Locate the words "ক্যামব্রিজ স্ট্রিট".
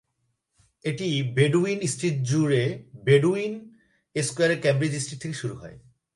4.61-5.19